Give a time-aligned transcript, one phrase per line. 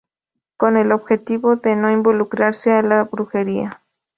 [0.57, 3.83] Con el objetivo de no involucrarse a la brujería.